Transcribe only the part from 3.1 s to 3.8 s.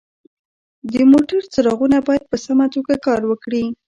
وکړي.